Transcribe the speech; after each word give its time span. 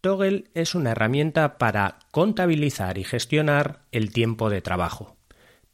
Toggle 0.00 0.44
es 0.54 0.74
una 0.74 0.92
herramienta 0.92 1.58
para 1.58 1.98
contabilizar 2.10 2.96
y 2.96 3.04
gestionar 3.04 3.82
el 3.92 4.12
tiempo 4.12 4.48
de 4.48 4.62
trabajo. 4.62 5.16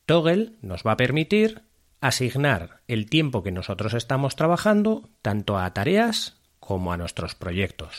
Toggle 0.05 0.53
nos 0.63 0.83
va 0.83 0.93
a 0.93 0.97
permitir 0.97 1.63
asignar 2.01 2.83
el 2.89 3.09
tiempo 3.09 3.43
que 3.43 3.53
nosotros 3.53 3.95
estamos 3.95 4.35
trabajando 4.35 5.09
tanto 5.23 5.59
a 5.59 5.73
tareas 5.73 6.41
como 6.59 6.93
a 6.93 6.97
nuestros 6.97 7.35
proyectos. 7.35 7.99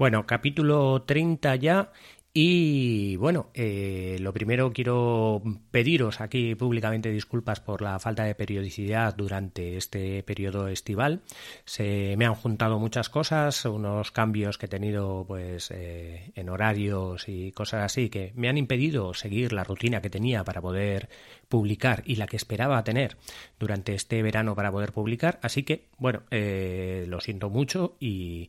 Bueno, 0.00 0.24
capítulo 0.26 1.02
30 1.02 1.56
ya 1.56 1.92
y 2.32 3.16
bueno, 3.16 3.50
eh, 3.52 4.16
lo 4.20 4.32
primero 4.32 4.72
quiero 4.72 5.42
pediros 5.70 6.22
aquí 6.22 6.54
públicamente 6.54 7.10
disculpas 7.10 7.60
por 7.60 7.82
la 7.82 7.98
falta 7.98 8.24
de 8.24 8.34
periodicidad 8.34 9.14
durante 9.14 9.76
este 9.76 10.22
periodo 10.22 10.68
estival. 10.68 11.20
Se 11.66 12.14
me 12.16 12.24
han 12.24 12.34
juntado 12.34 12.78
muchas 12.78 13.10
cosas, 13.10 13.62
unos 13.66 14.10
cambios 14.10 14.56
que 14.56 14.64
he 14.66 14.68
tenido 14.70 15.26
pues 15.28 15.70
eh, 15.70 16.32
en 16.34 16.48
horarios 16.48 17.28
y 17.28 17.52
cosas 17.52 17.82
así 17.84 18.08
que 18.08 18.32
me 18.36 18.48
han 18.48 18.56
impedido 18.56 19.12
seguir 19.12 19.52
la 19.52 19.64
rutina 19.64 20.00
que 20.00 20.08
tenía 20.08 20.44
para 20.44 20.62
poder 20.62 21.10
publicar 21.50 22.04
y 22.06 22.16
la 22.16 22.26
que 22.26 22.36
esperaba 22.36 22.82
tener 22.84 23.18
durante 23.58 23.92
este 23.94 24.22
verano 24.22 24.54
para 24.54 24.72
poder 24.72 24.92
publicar. 24.92 25.40
Así 25.42 25.64
que 25.64 25.88
bueno, 25.98 26.22
eh, 26.30 27.04
lo 27.06 27.20
siento 27.20 27.50
mucho 27.50 27.96
y 28.00 28.48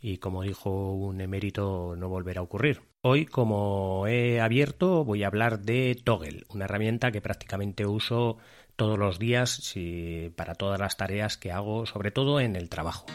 y 0.00 0.18
como 0.18 0.42
dijo 0.42 0.92
un 0.92 1.20
emérito 1.20 1.94
no 1.96 2.08
volverá 2.08 2.40
a 2.40 2.44
ocurrir. 2.44 2.82
Hoy, 3.02 3.26
como 3.26 4.06
he 4.06 4.40
abierto, 4.40 5.04
voy 5.04 5.22
a 5.22 5.26
hablar 5.26 5.60
de 5.60 5.98
Toggle, 6.02 6.44
una 6.48 6.66
herramienta 6.66 7.12
que 7.12 7.20
prácticamente 7.20 7.86
uso 7.86 8.38
todos 8.76 8.98
los 8.98 9.18
días 9.18 9.74
para 10.36 10.54
todas 10.54 10.80
las 10.80 10.96
tareas 10.96 11.36
que 11.36 11.52
hago, 11.52 11.86
sobre 11.86 12.10
todo 12.10 12.40
en 12.40 12.56
el 12.56 12.68
trabajo. 12.68 13.06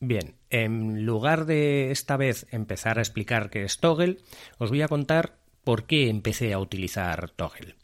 Bien, 0.00 0.34
en 0.50 1.06
lugar 1.06 1.46
de 1.46 1.90
esta 1.90 2.16
vez 2.16 2.46
empezar 2.50 2.98
a 2.98 3.02
explicar 3.02 3.48
qué 3.48 3.64
es 3.64 3.78
Toggle, 3.78 4.18
os 4.58 4.70
voy 4.70 4.82
a 4.82 4.88
contar 4.88 5.36
por 5.62 5.84
qué 5.84 6.10
empecé 6.10 6.52
a 6.52 6.58
utilizar 6.58 7.30
Toggle. 7.30 7.76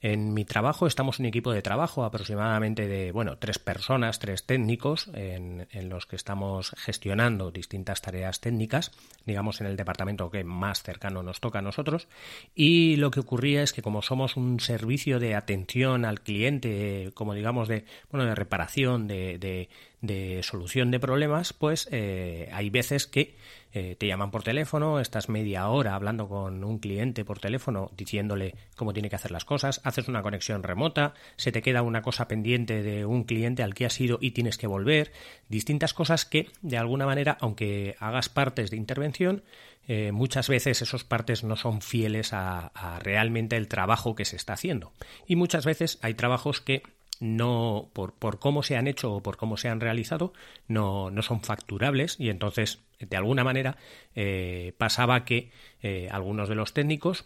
En 0.00 0.32
mi 0.32 0.44
trabajo 0.44 0.86
estamos 0.86 1.18
un 1.18 1.26
equipo 1.26 1.52
de 1.52 1.62
trabajo 1.62 2.04
aproximadamente 2.04 2.86
de, 2.86 3.10
bueno, 3.10 3.38
tres 3.38 3.58
personas, 3.58 4.18
tres 4.18 4.44
técnicos 4.44 5.10
en, 5.12 5.66
los 5.88 6.06
que 6.06 6.16
estamos 6.16 6.74
gestionando 6.76 7.50
distintas 7.50 8.00
tareas 8.00 8.40
técnicas, 8.40 8.92
digamos 9.26 9.60
en 9.60 9.66
el 9.66 9.76
departamento 9.76 10.30
que 10.30 10.44
más 10.44 10.82
cercano 10.82 11.22
nos 11.22 11.40
toca 11.40 11.58
a 11.58 11.62
nosotros. 11.62 12.06
Y 12.54 12.96
lo 12.96 13.10
que 13.10 13.20
ocurría 13.20 13.62
es 13.62 13.72
que 13.72 13.82
como 13.82 14.02
somos 14.02 14.36
un 14.36 14.60
servicio 14.60 15.18
de 15.18 15.34
atención 15.34 16.04
al 16.04 16.20
cliente, 16.20 17.10
como 17.14 17.34
digamos 17.34 17.66
de, 17.66 17.84
bueno, 18.10 18.26
de 18.26 18.34
reparación, 18.34 19.08
de, 19.08 19.68
de, 20.00 20.42
solución 20.42 20.92
de 20.92 21.00
problemas, 21.00 21.52
pues 21.52 21.88
eh, 21.90 22.48
hay 22.52 22.70
veces 22.70 23.06
que 23.06 23.34
eh, 23.72 23.96
te 23.98 24.06
llaman 24.06 24.30
por 24.30 24.42
teléfono, 24.42 24.98
estás 25.00 25.28
media 25.28 25.68
hora 25.68 25.94
hablando 25.94 26.28
con 26.28 26.64
un 26.64 26.78
cliente 26.78 27.24
por 27.24 27.38
teléfono 27.38 27.90
diciéndole 27.96 28.54
cómo 28.76 28.92
tiene 28.92 29.10
que 29.10 29.16
hacer 29.16 29.30
las 29.30 29.44
cosas, 29.44 29.80
haces 29.84 30.08
una 30.08 30.22
conexión 30.22 30.62
remota, 30.62 31.14
se 31.36 31.52
te 31.52 31.60
queda 31.60 31.82
una 31.82 32.02
cosa 32.02 32.28
pendiente 32.28 32.82
de 32.82 33.04
un 33.04 33.24
cliente 33.24 33.62
al 33.62 33.74
que 33.74 33.86
has 33.86 34.00
ido 34.00 34.18
y 34.20 34.30
tienes 34.30 34.56
que 34.56 34.66
volver, 34.66 35.12
distintas 35.48 35.92
cosas 35.92 36.24
que 36.24 36.48
de 36.62 36.78
alguna 36.78 37.06
manera, 37.06 37.36
aunque 37.40 37.94
hagas 37.98 38.28
partes 38.28 38.70
de 38.70 38.76
intervención, 38.76 39.42
eh, 39.86 40.12
muchas 40.12 40.48
veces 40.48 40.82
esos 40.82 41.04
partes 41.04 41.44
no 41.44 41.56
son 41.56 41.80
fieles 41.80 42.32
a, 42.32 42.68
a 42.68 42.98
realmente 42.98 43.56
el 43.56 43.68
trabajo 43.68 44.14
que 44.14 44.24
se 44.24 44.36
está 44.36 44.52
haciendo. 44.52 44.92
Y 45.26 45.36
muchas 45.36 45.64
veces 45.64 45.98
hay 46.02 46.14
trabajos 46.14 46.60
que 46.60 46.82
no 47.20 47.90
por, 47.92 48.14
por, 48.14 48.38
cómo 48.38 48.62
se 48.62 48.76
han 48.76 48.86
hecho 48.86 49.12
o 49.12 49.22
por 49.22 49.36
cómo 49.36 49.56
se 49.56 49.68
han 49.68 49.80
realizado 49.80 50.32
no, 50.66 51.10
no 51.10 51.22
son 51.22 51.40
facturables 51.40 52.16
y 52.18 52.30
entonces 52.30 52.80
de 53.00 53.16
alguna 53.16 53.44
manera 53.44 53.76
eh, 54.14 54.74
pasaba 54.78 55.24
que 55.24 55.50
eh, 55.82 56.08
algunos 56.10 56.48
de 56.48 56.54
los 56.54 56.72
técnicos 56.72 57.24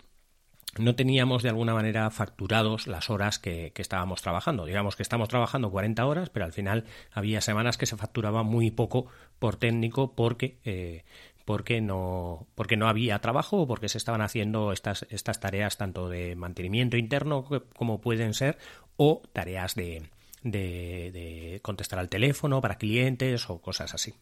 no 0.79 0.95
teníamos 0.95 1.43
de 1.43 1.51
alguna 1.51 1.75
manera 1.75 2.11
facturados 2.11 2.87
las 2.87 3.11
horas 3.11 3.39
que, 3.39 3.73
estábamos 3.77 4.23
trabajando. 4.23 4.65
Digamos 4.65 4.97
que 4.97 5.03
estamos 5.03 5.29
trabajando 5.29 5.71
40 5.71 6.07
horas, 6.07 6.31
pero 6.31 6.47
al 6.47 6.53
final 6.53 6.85
había 7.13 7.43
semanas 7.43 7.77
que 7.77 7.85
se 7.85 7.97
facturaba 7.97 8.43
muy 8.43 8.71
poco 8.71 9.07
por 9.39 9.57
técnico 9.57 10.15
porque 10.15 10.59
eh, 10.65 11.05
porque 11.45 11.81
no, 11.81 12.47
porque 12.55 12.77
no 12.77 12.89
había 12.89 13.19
trabajo 13.19 13.63
o 13.63 13.67
porque 13.67 13.89
se 13.89 13.99
estaban 13.99 14.21
haciendo 14.21 14.73
estas, 14.73 15.07
estas 15.11 15.41
tareas 15.41 15.77
tanto 15.77 16.09
de 16.09 16.37
mantenimiento 16.37 16.97
interno 16.97 17.45
como 17.75 18.01
pueden 18.01 18.33
ser 18.33 18.59
o 18.97 19.23
tareas 19.33 19.75
de, 19.75 20.03
de, 20.43 21.61
contestar 21.63 21.99
al 21.99 22.09
teléfono 22.09 22.61
para 22.61 22.79
clientes 22.79 23.49
o 23.49 23.61
cosas 23.61 23.95
así. 23.95 24.15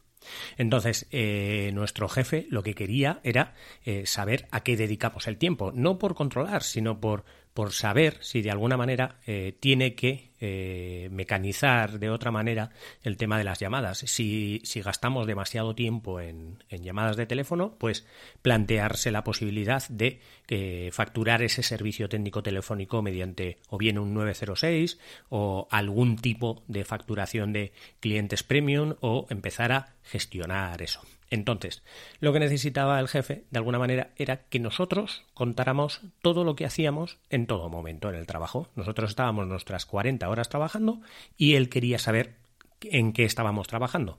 Entonces, 0.58 1.06
eh, 1.10 1.70
nuestro 1.72 2.08
jefe 2.08 2.46
lo 2.50 2.62
que 2.62 2.74
quería 2.74 3.20
era 3.22 3.54
eh, 3.84 4.04
saber 4.06 4.46
a 4.50 4.60
qué 4.60 4.76
dedicamos 4.76 5.26
el 5.26 5.38
tiempo, 5.38 5.72
no 5.74 5.98
por 5.98 6.14
controlar, 6.14 6.62
sino 6.62 7.00
por 7.00 7.24
por 7.60 7.72
saber 7.74 8.16
si 8.22 8.40
de 8.40 8.50
alguna 8.50 8.78
manera 8.78 9.16
eh, 9.26 9.54
tiene 9.60 9.94
que 9.94 10.30
eh, 10.40 11.10
mecanizar 11.12 11.98
de 11.98 12.08
otra 12.08 12.30
manera 12.30 12.70
el 13.02 13.18
tema 13.18 13.36
de 13.36 13.44
las 13.44 13.58
llamadas. 13.58 13.98
Si, 13.98 14.62
si 14.64 14.80
gastamos 14.80 15.26
demasiado 15.26 15.74
tiempo 15.74 16.22
en, 16.22 16.56
llamadas 16.70 17.18
de 17.18 17.26
teléfono, 17.26 17.76
pues 17.76 18.06
plantearse 18.40 19.10
la 19.10 19.24
posibilidad 19.24 19.86
de 19.90 20.20
eh, 20.48 20.88
facturar 20.90 21.42
ese 21.42 21.62
servicio 21.62 22.08
técnico 22.08 22.42
telefónico 22.42 23.02
mediante 23.02 23.58
o 23.68 23.76
bien 23.76 23.98
un 23.98 24.14
906 24.14 24.98
o 25.28 25.68
algún 25.70 26.16
tipo 26.16 26.64
de 26.66 26.86
facturación 26.86 27.52
de 27.52 27.74
clientes 28.00 28.42
premium 28.42 28.94
o 29.00 29.26
empezar 29.28 29.72
a 29.72 29.96
gestionar 30.02 30.80
eso. 30.80 31.02
Entonces, 31.30 31.82
lo 32.18 32.32
que 32.32 32.40
necesitaba 32.40 32.98
el 32.98 33.08
jefe, 33.08 33.44
de 33.50 33.58
alguna 33.58 33.78
manera, 33.78 34.10
era 34.16 34.48
que 34.48 34.58
nosotros 34.58 35.24
contáramos 35.32 36.02
todo 36.20 36.44
lo 36.44 36.56
que 36.56 36.66
hacíamos 36.66 37.18
en 37.30 37.46
todo 37.46 37.68
momento 37.68 38.10
en 38.10 38.16
el 38.16 38.26
trabajo. 38.26 38.68
Nosotros 38.74 39.10
estábamos 39.10 39.46
nuestras 39.46 39.86
40 39.86 40.28
horas 40.28 40.48
trabajando 40.48 41.00
y 41.36 41.54
él 41.54 41.68
quería 41.68 42.00
saber 42.00 42.34
en 42.82 43.12
qué 43.12 43.24
estábamos 43.24 43.68
trabajando. 43.68 44.18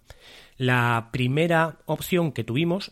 La 0.56 1.10
primera 1.12 1.80
opción 1.86 2.32
que 2.32 2.46
tuvimos 2.46 2.92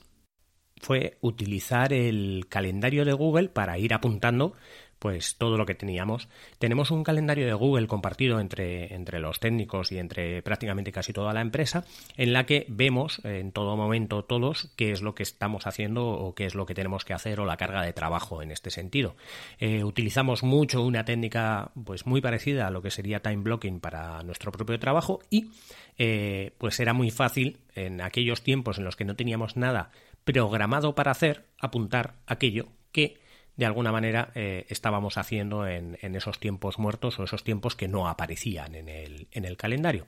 fue 0.82 1.18
utilizar 1.22 1.94
el 1.94 2.48
calendario 2.50 3.06
de 3.06 3.14
Google 3.14 3.50
para 3.50 3.78
ir 3.78 3.94
apuntando 3.94 4.54
pues 5.00 5.38
todo 5.38 5.58
lo 5.58 5.66
que 5.66 5.76
teníamos. 5.76 6.28
Tenemos 6.60 6.92
un 6.92 7.04
calendario 7.04 7.46
de 7.46 7.54
Google 7.54 7.88
compartido 7.88 8.40
entre, 8.40 8.94
entre 8.94 9.20
los 9.20 9.40
técnicos 9.40 9.92
y 9.92 9.98
entre 9.98 10.42
prácticamente 10.42 10.92
casi 10.92 11.14
toda 11.14 11.34
la 11.34 11.42
empresa, 11.42 11.86
en 12.18 12.34
la 12.34 12.46
que 12.46 12.66
vemos 12.68 13.24
en 13.24 13.52
todo 13.52 13.78
momento 13.78 14.24
todos 14.24 14.70
qué 14.76 14.92
es 14.92 15.02
lo 15.02 15.16
que 15.16 15.24
estamos 15.24 15.66
haciendo 15.68 16.08
o 16.08 16.36
qué 16.36 16.46
es 16.46 16.56
lo 16.56 16.66
que 16.66 16.76
tenemos 16.76 17.06
que 17.06 17.14
hacer 17.14 17.40
o 17.40 17.46
la 17.46 17.58
carga 17.58 17.82
de 17.82 17.94
trabajo 17.94 18.42
en 18.42 18.52
este 18.52 18.70
sentido. 18.70 19.16
Eh, 19.60 19.84
utilizamos 19.84 20.44
mucho 20.44 20.84
una 20.84 21.06
técnica 21.06 21.72
pues 21.86 22.06
muy 22.06 22.22
parecida 22.22 22.68
a 22.68 22.72
lo 22.72 22.82
que 22.82 22.92
sería 22.92 23.22
time 23.22 23.38
blocking 23.38 23.80
para 23.80 24.22
nuestro 24.24 24.52
propio 24.52 24.80
trabajo 24.80 25.22
y 25.30 25.52
eh, 25.98 26.52
pues 26.58 26.80
era 26.80 26.94
muy 26.94 27.12
fácil 27.12 27.58
en 27.76 28.02
aquellos 28.02 28.42
tiempos 28.42 28.78
en 28.78 28.86
los 28.86 28.96
que 28.96 29.06
no 29.06 29.16
teníamos 29.16 29.58
nada 29.58 29.92
programado 30.26 30.94
para 30.96 31.12
hacer, 31.12 31.46
apuntar 31.60 32.16
aquello 32.28 32.68
que 32.92 33.18
de 33.60 33.66
alguna 33.66 33.92
manera 33.92 34.32
eh, 34.36 34.66
estábamos 34.70 35.18
haciendo 35.18 35.68
en, 35.68 35.98
esos 36.02 36.40
tiempos 36.40 36.80
muertos 36.80 37.20
o 37.20 37.26
esos 37.26 37.44
tiempos 37.44 37.76
que 37.76 37.90
no 37.90 38.08
aparecían 38.08 38.74
en 38.74 38.88
el, 38.88 39.28
en 39.34 39.44
el 39.44 39.58
calendario. 39.58 40.08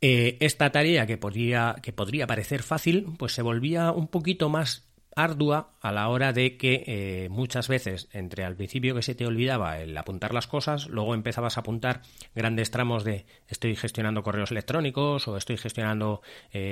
Eh, 0.00 0.36
esta 0.40 0.70
tarea 0.72 1.06
que 1.06 1.16
podría, 1.16 1.76
que 1.80 1.92
podría 1.92 2.26
parecer 2.26 2.64
fácil, 2.64 3.06
pues 3.18 3.34
se 3.34 3.42
volvía 3.42 3.92
un 3.92 4.08
poquito 4.08 4.48
más 4.48 4.90
ardua 5.14 5.74
a 5.80 5.92
la 5.92 6.08
hora 6.08 6.32
de 6.32 6.56
que 6.56 6.82
eh, 6.88 7.28
muchas 7.30 7.68
veces 7.68 8.08
entre 8.12 8.42
al 8.42 8.56
principio 8.56 8.96
que 8.96 9.02
se 9.02 9.14
te 9.14 9.26
olvidaba 9.26 9.78
el 9.78 9.96
apuntar 9.96 10.34
las 10.34 10.48
cosas, 10.48 10.88
luego 10.88 11.14
empezabas 11.14 11.56
a 11.56 11.60
apuntar 11.60 12.02
grandes 12.34 12.72
tramos 12.72 13.04
de 13.04 13.26
estoy 13.46 13.76
gestionando 13.76 14.24
correos 14.24 14.50
electrónicos 14.50 15.28
o 15.28 15.36
estoy 15.36 15.56
gestionando 15.56 16.20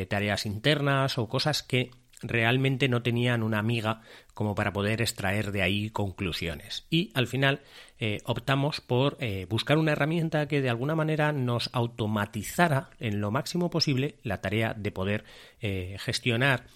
tareas 0.08 0.44
internas 0.44 1.18
o 1.18 1.28
cosas 1.28 1.62
que 1.62 1.92
realmente 2.22 2.88
no 2.88 3.02
tenían 3.02 3.42
una 3.42 3.58
amiga 3.58 4.02
como 4.34 4.54
para 4.54 4.72
poder 4.72 5.02
extraer 5.02 5.52
de 5.52 5.62
ahí 5.62 5.90
conclusiones. 5.90 6.86
Y 6.90 7.10
al 7.14 7.26
final 7.26 7.60
eh, 7.98 8.20
optamos 8.24 8.80
por 8.80 9.16
eh, 9.20 9.46
buscar 9.48 9.78
una 9.78 9.92
herramienta 9.92 10.48
que 10.48 10.60
de 10.60 10.70
alguna 10.70 10.94
manera 10.94 11.32
nos 11.32 11.70
automatizara 11.72 12.90
en 12.98 13.20
lo 13.20 13.30
máximo 13.30 13.70
posible 13.70 14.16
la 14.22 14.40
tarea 14.40 14.74
de 14.74 14.92
poder 14.92 15.24
eh, 15.60 15.96
gestionar 16.00 16.66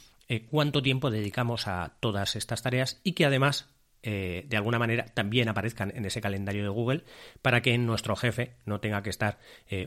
cuánto 0.51 0.83
tiempo 0.83 1.13
dedicamos 1.13 1.69
a 1.69 1.99
todas 2.01 2.35
estas 2.35 2.61
tareas 2.61 3.01
y 3.05 3.13
que 3.13 3.25
además 3.27 3.69
de 4.03 4.57
alguna 4.57 4.79
manera 4.79 5.05
también 5.07 5.49
aparezcan 5.49 5.93
en 5.95 6.05
ese 6.05 6.21
calendario 6.21 6.65
de 6.65 6.69
Google 6.69 7.05
para 7.43 7.61
que 7.61 7.79
nuestro 7.79 8.15
jefe 8.17 8.55
no 8.65 8.81
tenga 8.81 9.05
que 9.05 9.11
estar 9.11 9.39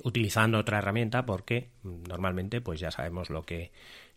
utilizando 0.04 0.58
otra 0.58 0.78
herramienta 0.78 1.26
porque 1.26 1.72
mm, 1.84 2.04
normalmente 2.04 2.62
pues 2.62 2.80
ya 2.80 2.90
sabemos 2.90 3.30
lo 3.30 3.46
que 3.46 3.72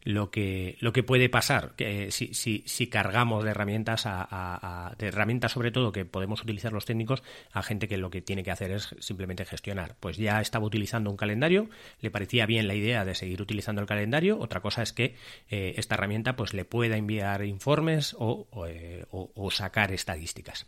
lo 0.05 0.31
que, 0.31 0.77
lo 0.81 0.93
que 0.93 1.03
puede 1.03 1.29
pasar 1.29 1.75
que 1.77 2.11
si, 2.11 2.35
si, 2.35 2.63
si 2.67 2.89
cargamos 2.89 3.45
de 3.45 3.51
herramientas 3.51 4.03
a, 4.07 4.95
de 4.99 5.09
herramientas 5.09 5.53
sobre 5.53 5.71
todo 5.71 5.93
que 5.93 6.05
podemos 6.05 6.43
utilizar 6.43 6.73
los 6.73 6.85
técnicos 6.85 7.23
a 7.53 7.63
gente 7.63 7.89
que 7.89 7.97
lo 7.97 8.11
que 8.11 8.23
tiene 8.23 8.43
que 8.43 8.51
hacer 8.51 8.71
es 8.73 8.95
simplemente 8.99 9.45
gestionar. 9.45 9.97
Pues 10.01 10.17
ya 10.17 10.41
estaba 10.41 10.67
utilizando 10.67 11.11
un 11.11 11.17
calendario, 11.17 11.69
le 12.01 12.11
parecía 12.11 12.47
bien 12.47 12.69
la 12.69 12.75
idea 12.75 13.05
de 13.05 13.15
seguir 13.15 13.41
utilizando 13.43 13.81
el 13.81 13.87
calendario. 13.87 14.39
Otra 14.39 14.61
cosa 14.61 14.83
es 14.83 14.93
que 14.93 15.15
eh, 15.51 15.75
esta 15.77 15.95
herramienta 15.95 16.37
pues 16.37 16.55
le 16.55 16.65
pueda 16.65 16.97
enviar 16.97 17.45
informes 17.45 18.17
o 18.19 18.47
eh, 18.67 19.05
sacar 19.51 19.93
estadísticas. 19.93 20.67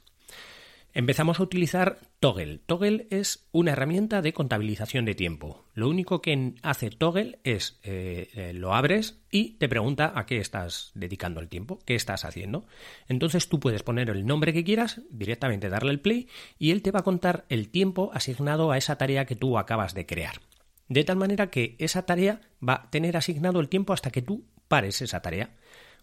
Empezamos 0.96 1.40
a 1.40 1.42
utilizar 1.42 1.98
Toggle. 2.20 2.58
Toggle 2.58 3.08
es 3.10 3.48
una 3.50 3.72
herramienta 3.72 4.22
de 4.22 4.32
contabilización 4.32 5.04
de 5.04 5.16
tiempo. 5.16 5.64
Lo 5.74 5.88
único 5.88 6.22
que 6.22 6.54
hace 6.62 6.88
Toggle 6.90 7.40
es 7.42 7.80
eh, 7.82 8.30
eh, 8.34 8.52
lo 8.54 8.74
abres 8.74 9.18
y 9.28 9.54
te 9.58 9.68
pregunta 9.68 10.12
a 10.14 10.24
qué 10.24 10.38
estás 10.38 10.92
dedicando 10.94 11.40
el 11.40 11.48
tiempo, 11.48 11.80
qué 11.84 11.96
estás 11.96 12.24
haciendo. 12.24 12.64
Entonces 13.08 13.48
tú 13.48 13.58
puedes 13.58 13.82
poner 13.82 14.08
el 14.08 14.24
nombre 14.24 14.52
que 14.52 14.62
quieras, 14.62 15.00
directamente 15.10 15.68
darle 15.68 15.90
el 15.90 15.98
play 15.98 16.28
y 16.60 16.70
él 16.70 16.80
te 16.80 16.92
va 16.92 17.00
a 17.00 17.04
contar 17.04 17.44
el 17.48 17.70
tiempo 17.70 18.12
asignado 18.14 18.70
a 18.70 18.78
esa 18.78 18.96
tarea 18.96 19.26
que 19.26 19.34
tú 19.34 19.58
acabas 19.58 19.94
de 19.94 20.06
crear. 20.06 20.42
De 20.86 21.02
tal 21.02 21.16
manera 21.16 21.50
que 21.50 21.74
esa 21.80 22.06
tarea 22.06 22.40
va 22.66 22.74
a 22.74 22.90
tener 22.90 23.16
asignado 23.16 23.58
el 23.58 23.68
tiempo 23.68 23.94
hasta 23.94 24.12
que 24.12 24.22
tú 24.22 24.46
pares 24.68 25.02
esa 25.02 25.22
tarea. 25.22 25.56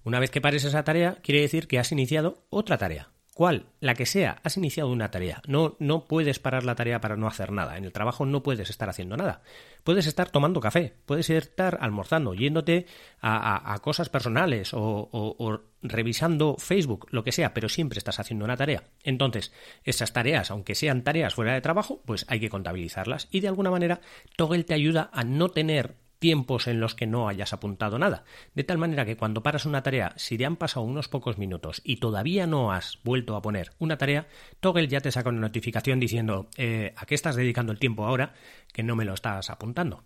Una 0.04 0.20
vez 0.20 0.32
que 0.32 0.42
pares 0.42 0.66
esa 0.66 0.84
tarea, 0.84 1.20
quiere 1.24 1.40
decir 1.40 1.70
que 1.70 1.80
has 1.80 1.94
iniciado 1.94 2.44
otra 2.50 2.78
tarea 2.78 3.10
cual, 3.42 3.66
la 3.80 3.96
que 3.96 4.06
sea, 4.06 4.40
has 4.44 4.56
iniciado 4.58 4.92
una 4.92 5.10
tarea. 5.10 5.42
No, 5.48 5.76
no 5.80 6.06
puedes 6.06 6.38
parar 6.38 6.64
la 6.64 6.76
tarea 6.76 7.02
para 7.02 7.18
no 7.18 7.26
hacer 7.26 7.52
nada. 7.52 7.76
En 7.76 7.86
el 7.86 7.92
trabajo 7.92 8.24
no 8.24 8.44
puedes 8.44 8.70
estar 8.70 8.88
haciendo 8.88 9.18
nada. 9.18 9.42
Puedes 9.84 10.06
estar 10.06 10.30
tomando 10.30 10.60
café, 10.60 10.94
puedes 11.08 11.28
estar 11.32 11.80
almorzando, 11.82 12.36
yéndote 12.36 12.86
a, 13.20 13.80
cosas 13.82 14.10
personales 14.10 14.74
o, 14.76 15.60
revisando 15.82 16.56
Facebook, 16.60 17.08
lo 17.10 17.24
que 17.24 17.32
sea, 17.32 17.56
pero 17.56 17.68
siempre 17.68 17.98
estás 17.98 18.20
haciendo 18.20 18.46
una 18.46 18.58
tarea. 18.58 18.84
Entonces, 19.02 19.52
esas 19.86 20.14
tareas, 20.14 20.52
aunque 20.52 20.76
sean 20.76 21.04
tareas 21.04 21.34
fuera 21.34 21.56
de 21.56 21.62
trabajo, 21.62 22.04
pues 22.06 22.28
hay 22.30 22.40
que 22.40 22.50
contabilizarlas. 22.52 23.28
Y 23.32 23.40
de 23.40 23.48
alguna 23.48 23.72
manera, 23.72 24.02
Toggle 24.36 24.66
te 24.66 24.76
ayuda 24.76 25.10
a 25.12 25.24
no 25.24 25.50
tener 25.50 25.96
tiempos 26.22 26.68
en 26.68 26.80
los 26.80 26.94
que 26.94 27.08
no 27.08 27.28
hayas 27.28 27.52
apuntado 27.52 27.98
nada. 27.98 28.24
De 28.54 28.64
tal 28.64 28.78
manera 28.78 29.06
que 29.06 29.18
cuando 29.18 29.42
paras 29.42 29.66
una 29.66 29.82
tarea, 29.82 30.14
si 30.18 30.38
te 30.38 30.46
han 30.46 30.56
pasado 30.56 30.86
unos 30.86 31.08
pocos 31.08 31.40
minutos 31.40 31.82
y 31.84 31.98
todavía 31.98 32.46
no 32.46 32.72
has 32.72 33.00
vuelto 33.04 33.36
a 33.36 33.42
poner 33.42 33.72
una 33.80 33.98
tarea, 33.98 34.28
Toggle 34.60 34.88
ya 34.88 35.02
te 35.02 35.12
saca 35.12 35.30
una 35.30 35.42
notificación 35.42 36.00
diciendo 36.00 36.48
eh, 36.58 36.94
a 36.96 37.08
qué 37.08 37.16
estás 37.16 37.36
dedicando 37.36 37.72
el 37.72 37.80
tiempo 37.80 38.06
ahora 38.06 38.36
que 38.72 38.84
no 38.84 38.96
me 38.96 39.04
lo 39.04 39.16
estás 39.16 39.50
apuntando. 39.50 40.04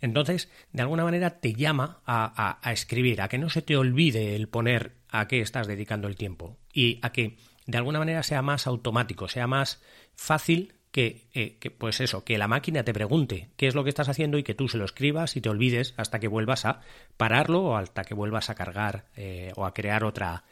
Entonces, 0.00 0.52
de 0.72 0.82
alguna 0.82 1.02
manera 1.02 1.40
te 1.40 1.52
llama 1.52 2.00
a, 2.06 2.58
a 2.62 2.72
escribir, 2.72 3.20
a 3.20 3.28
que 3.28 3.38
no 3.38 3.50
se 3.50 3.60
te 3.60 3.76
olvide 3.76 4.36
el 4.36 4.48
poner 4.48 4.98
a 5.08 5.26
qué 5.26 5.40
estás 5.40 5.66
dedicando 5.66 6.06
el 6.06 6.14
tiempo 6.14 6.58
y 6.72 7.00
a 7.02 7.10
que 7.10 7.38
de 7.66 7.78
alguna 7.78 7.98
manera 7.98 8.22
sea 8.22 8.40
más 8.40 8.68
automático, 8.68 9.26
sea 9.26 9.48
más 9.48 9.82
fácil 10.14 10.75
eh, 10.98 11.58
que, 11.60 11.70
pues 11.70 12.00
eso, 12.00 12.24
que 12.24 12.38
la 12.38 12.48
máquina 12.48 12.82
te 12.82 12.94
pregunte 12.94 13.50
qué 13.56 13.66
es 13.66 13.74
lo 13.74 13.84
que 13.84 13.90
estás 13.90 14.08
haciendo 14.08 14.38
y 14.38 14.42
que 14.42 14.54
tú 14.54 14.68
se 14.68 14.78
lo 14.78 14.84
escribas 14.84 15.36
y 15.36 15.40
te 15.40 15.48
olvides 15.48 15.94
hasta 15.96 16.18
que 16.18 16.28
vuelvas 16.28 16.64
a 16.64 16.80
pararlo 17.16 17.64
o 17.64 17.76
hasta 17.76 18.04
que 18.04 18.14
vuelvas 18.14 18.48
a 18.48 18.54
cargar 18.54 19.06
eh, 19.16 19.52
o 19.56 19.66
a 19.66 19.74
crear 19.74 20.04
otra, 20.04 20.44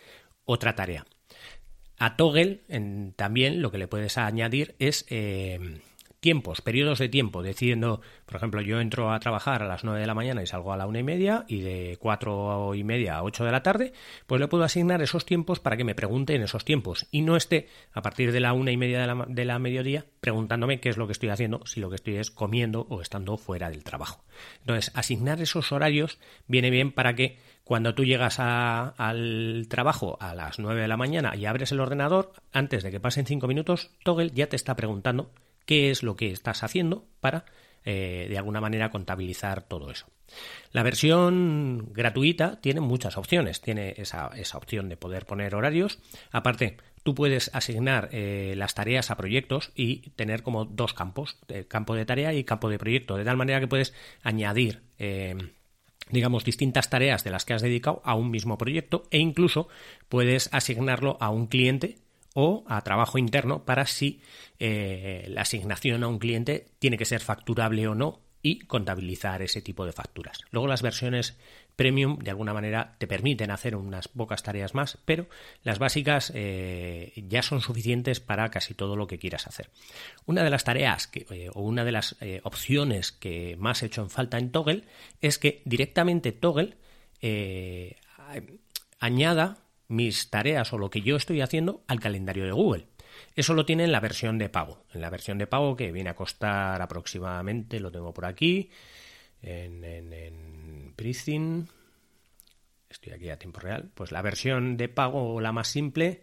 otra 0.44 0.74
tarea. 0.74 1.06
A 1.98 2.16
Toggle 2.16 2.60
también 3.16 3.62
lo 3.62 3.70
que 3.70 3.78
le 3.78 3.88
puedes 3.88 4.18
añadir 4.18 4.74
es 4.78 5.06
eh, 5.08 5.80
tiempos, 6.24 6.62
periodos 6.62 7.00
de 7.00 7.10
tiempo, 7.10 7.42
decidiendo, 7.42 8.00
por 8.24 8.36
ejemplo, 8.36 8.62
yo 8.62 8.80
entro 8.80 9.12
a 9.12 9.20
trabajar 9.20 9.62
a 9.62 9.66
las 9.66 9.84
9 9.84 10.00
de 10.00 10.06
la 10.06 10.14
mañana 10.14 10.42
y 10.42 10.46
salgo 10.46 10.72
a 10.72 10.76
la 10.78 10.86
una 10.86 11.00
y 11.00 11.02
media 11.02 11.44
y 11.48 11.60
de 11.60 11.98
cuatro 12.00 12.74
y 12.74 12.82
media 12.82 13.16
a 13.16 13.22
8 13.22 13.44
de 13.44 13.52
la 13.52 13.62
tarde, 13.62 13.92
pues 14.26 14.40
le 14.40 14.48
puedo 14.48 14.64
asignar 14.64 15.02
esos 15.02 15.26
tiempos 15.26 15.60
para 15.60 15.76
que 15.76 15.84
me 15.84 15.94
pregunte 15.94 16.34
en 16.34 16.40
esos 16.40 16.64
tiempos 16.64 17.06
y 17.10 17.20
no 17.20 17.36
esté 17.36 17.68
a 17.92 18.00
partir 18.00 18.32
de 18.32 18.40
la 18.40 18.54
una 18.54 18.72
y 18.72 18.78
media 18.78 19.02
de 19.02 19.06
la, 19.06 19.26
de 19.28 19.44
la 19.44 19.58
mediodía 19.58 20.06
preguntándome 20.22 20.80
qué 20.80 20.88
es 20.88 20.96
lo 20.96 21.06
que 21.06 21.12
estoy 21.12 21.28
haciendo, 21.28 21.60
si 21.66 21.80
lo 21.80 21.90
que 21.90 21.96
estoy 21.96 22.16
es 22.16 22.30
comiendo 22.30 22.86
o 22.88 23.02
estando 23.02 23.36
fuera 23.36 23.68
del 23.68 23.84
trabajo. 23.84 24.24
Entonces, 24.60 24.92
asignar 24.94 25.42
esos 25.42 25.72
horarios 25.72 26.18
viene 26.46 26.70
bien 26.70 26.90
para 26.90 27.14
que 27.14 27.36
cuando 27.64 27.94
tú 27.94 28.06
llegas 28.06 28.40
al 28.40 29.66
trabajo 29.68 30.16
a 30.22 30.34
las 30.34 30.58
9 30.58 30.80
de 30.80 30.88
la 30.88 30.96
mañana 30.96 31.36
y 31.36 31.44
abres 31.44 31.70
el 31.70 31.80
ordenador, 31.80 32.32
antes 32.50 32.82
de 32.82 32.90
que 32.90 33.00
pasen 33.00 33.26
5 33.26 33.46
minutos, 33.46 33.90
Toggle 34.04 34.30
ya 34.30 34.46
te 34.46 34.56
está 34.56 34.74
preguntando 34.74 35.30
qué 35.66 35.90
es 35.90 36.02
lo 36.02 36.16
que 36.16 36.30
estás 36.30 36.62
haciendo 36.62 37.06
para 37.20 37.44
eh, 37.86 38.26
de 38.30 38.38
alguna 38.38 38.62
manera 38.62 38.90
contabilizar 38.90 39.62
todo 39.62 39.90
eso. 39.90 40.06
La 40.72 40.82
versión 40.82 41.92
gratuita 41.92 42.58
tiene 42.62 42.80
muchas 42.80 43.18
opciones. 43.18 43.60
Tiene 43.60 43.92
esa, 43.98 44.30
opción 44.54 44.88
de 44.88 44.96
poder 44.96 45.26
poner 45.26 45.54
horarios. 45.54 45.98
Aparte, 46.30 46.78
tú 47.02 47.14
puedes 47.14 47.50
asignar 47.52 48.08
eh, 48.12 48.54
las 48.56 48.74
tareas 48.74 49.10
a 49.10 49.18
proyectos 49.18 49.70
y 49.74 50.10
tener 50.16 50.42
como 50.42 50.64
dos 50.64 50.94
campos, 50.94 51.36
eh, 51.48 51.66
campo 51.68 51.94
de 51.94 52.06
tarea 52.06 52.32
y 52.32 52.44
campo 52.44 52.70
de 52.70 52.78
proyecto, 52.78 53.16
de 53.16 53.24
tal 53.24 53.36
manera 53.36 53.60
que 53.60 53.68
puedes 53.68 53.92
añadir 54.22 54.82
digamos, 56.10 56.44
distintas 56.44 56.90
tareas 56.90 57.24
de 57.24 57.30
las 57.30 57.44
que 57.44 57.54
has 57.54 57.62
dedicado 57.62 58.00
a 58.04 58.14
un 58.14 58.30
mismo 58.30 58.56
proyecto 58.58 59.04
e 59.10 59.18
incluso 59.18 59.68
puedes 60.08 60.48
asignarlo 60.52 61.16
a 61.20 61.30
un 61.30 61.46
cliente 61.46 61.98
o 62.34 62.64
a 62.66 62.82
trabajo 62.82 63.16
interno 63.16 63.64
para 63.64 63.86
si 63.86 64.20
eh, 64.58 65.26
la 65.28 65.42
asignación 65.42 66.02
a 66.02 66.08
un 66.08 66.18
cliente 66.18 66.66
tiene 66.78 66.98
que 66.98 67.04
ser 67.06 67.20
facturable 67.20 67.88
o 67.88 67.94
no 67.94 68.20
y 68.42 68.58
contabilizar 68.66 69.40
ese 69.40 69.62
tipo 69.62 69.86
de 69.86 69.92
facturas. 69.92 70.40
Luego 70.50 70.66
las 70.66 70.82
versiones 70.82 71.38
premium 71.76 72.18
de 72.18 72.30
alguna 72.30 72.52
manera 72.52 72.96
te 72.98 73.06
permiten 73.06 73.50
hacer 73.50 73.74
unas 73.74 74.08
pocas 74.08 74.42
tareas 74.42 74.74
más, 74.74 74.98
pero 75.06 75.28
las 75.62 75.78
básicas 75.78 76.30
eh, 76.34 77.12
ya 77.16 77.42
son 77.42 77.62
suficientes 77.62 78.20
para 78.20 78.50
casi 78.50 78.74
todo 78.74 78.96
lo 78.96 79.06
que 79.06 79.18
quieras 79.18 79.46
hacer. 79.46 79.70
Una 80.26 80.42
de 80.42 80.50
las 80.50 80.64
tareas 80.64 81.06
que, 81.06 81.26
eh, 81.30 81.50
o 81.54 81.62
una 81.62 81.84
de 81.84 81.92
las 81.92 82.16
opciones 82.42 83.12
que 83.12 83.56
más 83.58 83.82
he 83.82 83.86
hecho 83.86 84.02
en 84.02 84.10
falta 84.10 84.38
en 84.38 84.50
Toggle 84.50 84.84
es 85.22 85.38
que 85.38 85.62
directamente 85.64 86.32
Toggle 86.32 86.76
añada 88.98 89.63
mis 89.88 90.30
tareas 90.30 90.72
o 90.72 90.78
lo 90.78 90.90
que 90.90 91.02
yo 91.02 91.16
estoy 91.16 91.40
haciendo 91.40 91.82
al 91.86 92.00
calendario 92.00 92.44
de 92.44 92.52
Google. 92.52 92.86
Eso 93.36 93.54
lo 93.54 93.64
tiene 93.64 93.84
en 93.84 93.92
la 93.92 94.00
versión 94.00 94.38
de 94.38 94.48
pago. 94.48 94.84
En 94.92 95.00
la 95.00 95.10
versión 95.10 95.38
de 95.38 95.46
pago 95.46 95.76
que 95.76 95.92
viene 95.92 96.10
a 96.10 96.16
costar 96.16 96.80
aproximadamente, 96.80 97.80
lo 97.80 97.90
tengo 97.90 98.12
por 98.12 98.26
aquí, 98.26 98.70
en, 99.42 99.84
en, 99.84 100.12
en 100.12 100.94
Estoy 102.90 103.12
aquí 103.12 103.28
a 103.28 103.38
tiempo 103.38 103.60
real. 103.60 103.90
Pues 103.94 104.12
la 104.12 104.22
versión 104.22 104.76
de 104.76 104.88
pago, 104.88 105.40
la 105.40 105.50
más 105.50 105.66
simple, 105.66 106.22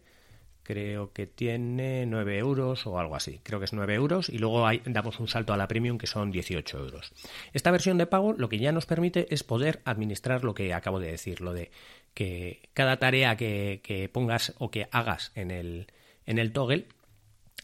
creo 0.63 1.11
que 1.11 1.27
tiene 1.27 2.05
9 2.05 2.37
euros 2.37 2.87
o 2.87 2.97
algo 2.97 3.15
así. 3.15 3.41
Creo 3.43 3.59
que 3.59 3.65
es 3.65 3.73
9 3.73 3.93
euros 3.93 4.29
y 4.29 4.37
luego 4.37 4.65
damos 4.85 5.19
un 5.19 5.27
salto 5.27 5.51
a 5.51 5.57
la 5.57 5.67
premium 5.67 5.97
que 5.97 6.07
son 6.07 6.31
18 6.31 6.79
euros. 6.79 7.11
Esta 7.51 7.71
versión 7.71 7.97
de 7.97 8.07
pago 8.07 8.33
lo 8.33 8.47
que 8.47 8.57
ya 8.57 8.71
nos 8.71 8.85
permite 8.85 9.27
es 9.33 9.43
poder 9.43 9.81
administrar 9.83 10.45
lo 10.45 10.53
que 10.53 10.73
acabo 10.73 11.01
de 11.01 11.11
decir, 11.11 11.41
lo 11.41 11.53
de 11.53 11.71
que 12.13 12.69
cada 12.73 12.97
tarea 12.97 13.37
que, 13.37 14.09
pongas 14.11 14.53
o 14.57 14.71
que 14.71 14.87
hagas 14.91 15.31
en 15.35 15.51
el, 15.51 15.87
en 16.25 16.39
el 16.39 16.51
toggle 16.51 16.87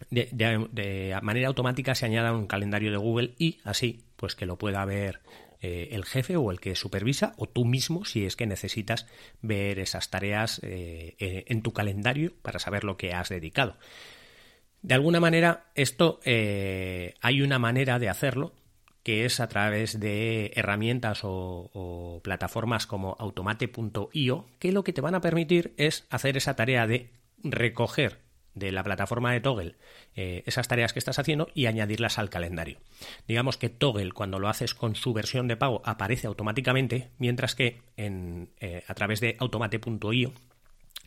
de, 0.09 1.17
manera 1.21 1.47
automática 1.47 1.95
se 1.95 2.05
añada 2.05 2.33
un 2.33 2.47
calendario 2.47 2.91
de 2.91 2.97
Google 2.97 3.33
y 3.37 3.59
así 3.63 4.03
pues 4.15 4.35
que 4.35 4.45
lo 4.45 4.57
pueda 4.57 4.85
ver 4.85 5.21
eh, 5.61 5.89
el 5.91 6.05
jefe 6.05 6.35
o 6.37 6.51
el 6.51 6.59
que 6.59 6.75
supervisa 6.75 7.33
o 7.37 7.47
tú 7.47 7.65
mismo 7.65 8.05
si 8.05 8.25
es 8.25 8.35
que 8.35 8.45
necesitas 8.45 9.07
ver 9.41 9.79
esas 9.79 10.09
tareas 10.09 10.61
eh, 10.63 11.15
eh, 11.19 11.45
en 11.47 11.61
tu 11.61 11.73
calendario 11.73 12.33
para 12.41 12.59
saber 12.59 12.83
lo 12.83 12.97
que 12.97 13.13
has 13.13 13.29
dedicado. 13.29 13.77
De 14.83 14.93
alguna 14.93 15.19
manera, 15.19 15.65
esto 15.73 16.19
hay 16.23 17.41
una 17.41 17.57
manera 17.57 17.97
de 17.97 18.09
hacerlo 18.09 18.53
que 19.07 19.23
es 19.23 19.39
a 19.39 19.47
través 19.47 20.01
de 20.01 20.51
herramientas 20.57 21.21
o, 21.23 22.19
plataformas 22.25 22.87
como 22.87 23.15
automate.io, 23.19 24.45
que 24.59 24.73
lo 24.73 24.83
que 24.83 24.91
te 24.91 24.99
van 24.99 25.15
a 25.15 25.21
permitir 25.21 25.73
es 25.77 26.05
hacer 26.09 26.35
esa 26.35 26.57
tarea 26.57 26.87
de 26.87 27.09
recoger 27.41 28.19
de 28.53 28.73
la 28.73 28.83
plataforma 28.83 29.31
de 29.31 29.39
Toggle 29.39 29.75
eh, 30.17 30.43
esas 30.45 30.67
tareas 30.67 30.91
que 30.91 30.99
estás 30.99 31.19
haciendo 31.19 31.47
y 31.53 31.67
añadirlas 31.67 32.19
al 32.19 32.29
calendario. 32.29 32.79
Digamos 33.29 33.55
que 33.55 33.69
Toggle, 33.69 34.11
cuando 34.11 34.39
lo 34.39 34.49
haces 34.49 34.73
con 34.73 34.95
su 34.95 35.13
versión 35.13 35.47
de 35.47 35.55
pago, 35.55 35.81
aparece 35.85 36.27
automáticamente, 36.27 37.09
mientras 37.17 37.55
que 37.55 37.79
en, 37.95 38.49
eh, 38.59 38.83
a 38.89 38.93
través 38.93 39.21
de 39.21 39.37
automate.io 39.39 40.33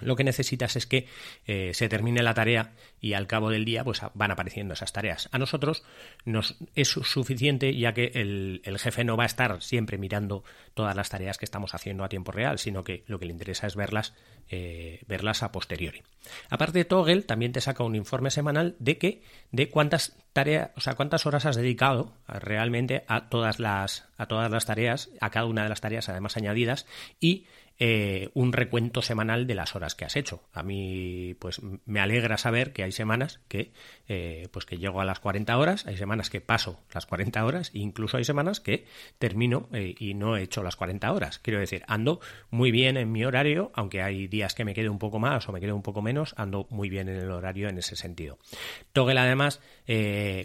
lo 0.01 0.17
que 0.17 0.25
necesitas 0.25 0.77
es 0.77 0.87
que 0.87 1.07
eh, 1.47 1.73
se 1.75 1.89
termine 1.89 2.23
la 2.23 2.35
tarea 2.35 2.73
y 3.01 3.15
al 3.15 3.27
cabo 3.27 3.51
del 3.51 3.65
día 3.65 3.85
pues 3.85 4.01
van 4.15 4.31
apareciendo 4.31 4.75
esas 4.75 4.93
tareas. 4.93 5.29
A 5.33 5.39
nosotros 5.39 5.83
nos 6.25 6.57
es 6.75 6.89
suficiente 6.89 7.77
ya 7.77 7.95
que 7.95 8.13
el, 8.15 8.63
jefe 8.79 9.05
no 9.05 9.17
va 9.17 9.25
a 9.25 9.27
estar 9.27 9.63
siempre 9.63 9.99
mirando 9.99 10.45
todas 10.75 10.97
las 10.97 11.11
tareas 11.11 11.39
que 11.39 11.45
estamos 11.45 11.75
haciendo 11.75 12.05
a 12.05 12.09
tiempo 12.09 12.33
real, 12.33 12.59
sino 12.59 12.85
que 12.85 13.05
lo 13.07 13.19
que 13.19 13.27
le 13.27 13.33
interesa 13.33 13.67
es 13.67 13.77
verlas, 13.77 14.15
eh, 14.49 15.03
verlas 15.07 15.43
a 15.43 15.53
posteriori. 15.53 16.03
Aparte, 16.49 16.85
Toggle 16.85 17.23
también 17.23 17.53
te 17.53 17.61
saca 17.61 17.85
un 17.85 17.95
informe 17.95 18.31
semanal 18.31 18.77
de 18.79 18.99
que 18.99 19.23
de 19.53 19.69
cuántas 19.69 20.17
tareas, 20.33 20.71
o 20.77 20.81
sea, 20.81 20.95
cuántas 20.95 21.27
horas 21.27 21.47
has 21.47 21.57
dedicado 21.57 22.15
realmente 22.27 23.05
a 23.09 23.29
todas 23.29 23.59
las 23.59 24.09
a 24.17 24.27
todas 24.27 24.51
las 24.51 24.67
tareas, 24.67 25.11
a 25.21 25.31
cada 25.31 25.47
una 25.47 25.63
de 25.63 25.69
las 25.69 25.81
tareas 25.81 26.09
además 26.09 26.37
añadidas 26.37 26.87
y 27.21 27.47
eh, 27.83 28.29
un 28.35 28.53
recuento 28.53 29.01
semanal 29.01 29.47
de 29.47 29.55
las 29.55 29.75
horas 29.75 29.95
que 29.95 30.05
has 30.05 30.15
hecho. 30.15 30.43
A 30.53 30.63
mí, 30.63 31.35
pues 31.39 31.63
me 31.87 32.01
alegra 32.01 32.37
saber 32.37 32.75
que 32.75 32.83
hay 32.83 32.93
semanas 32.93 33.41
que, 33.49 33.73
eh, 34.07 34.49
pues 34.53 34.67
que 34.67 34.77
llego 34.77 35.01
a 35.01 35.07
las 35.07 35.19
40 35.19 35.57
horas, 35.57 35.87
hay 35.87 35.97
semanas 35.97 36.29
que 36.29 36.43
paso 36.43 36.79
las 36.93 37.07
40 37.07 37.43
horas, 37.43 37.71
e 37.73 37.79
incluso 37.79 38.19
hay 38.19 38.25
semanas 38.25 38.61
que 38.61 38.85
termino 39.19 39.71
eh, 39.73 39.95
y 39.99 40.13
no 40.13 40.37
he 40.37 40.43
hecho 40.43 40.63
las 40.63 40.77
40 40.77 41.11
horas. 41.11 41.39
Quiero 41.39 41.59
decir, 41.59 41.83
ando 41.87 42.21
muy 42.51 42.71
bien 42.71 42.99
en 42.99 43.11
mi 43.11 43.25
horario, 43.25 43.73
aunque 43.75 44.03
hay 44.03 44.29
días 44.29 44.55
que 44.55 44.67
me 44.67 44.75
quede 44.75 44.91
un 44.91 44.99
poco 44.99 45.19
más 45.19 45.49
o 45.49 45.53
me 45.53 45.61
quede 45.61 45.73
un 45.73 45.81
poco 45.83 46.03
menos, 46.03 46.35
ando 46.37 46.67
muy 46.69 46.91
bien 46.91 47.09
en 47.09 47.17
el 47.17 47.31
horario 47.31 47.71
en 47.71 47.79
ese 47.79 47.97
sentido. 47.97 48.39
Toggle, 48.93 49.21
además, 49.21 49.63